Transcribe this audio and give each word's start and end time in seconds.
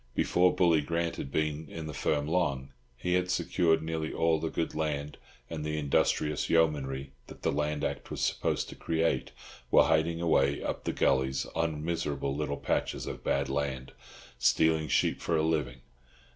Before 0.15 0.51
Bully 0.51 0.81
Grant 0.81 1.17
had 1.17 1.31
been 1.31 1.69
in 1.69 1.85
the 1.85 1.93
firm 1.93 2.27
long, 2.27 2.69
he 2.97 3.13
had 3.13 3.29
secured 3.29 3.83
nearly 3.83 4.11
all 4.11 4.39
the 4.39 4.49
good 4.49 4.73
land, 4.73 5.17
and 5.47 5.63
the 5.63 5.77
industrious 5.77 6.49
yeomanry 6.49 7.11
that 7.27 7.43
the 7.43 7.51
Land 7.51 7.83
Act 7.83 8.09
was 8.09 8.19
supposed 8.19 8.67
to 8.69 8.75
create 8.75 9.29
were 9.69 9.83
hiding 9.83 10.19
away 10.19 10.59
up 10.63 10.85
the 10.85 10.91
gullies 10.91 11.45
on 11.53 11.85
miserable 11.85 12.35
little 12.35 12.57
patches 12.57 13.05
of 13.05 13.23
bad 13.23 13.47
land, 13.47 13.91
stealing 14.39 14.87
sheep 14.87 15.21
for 15.21 15.37
a 15.37 15.43
living. 15.43 15.81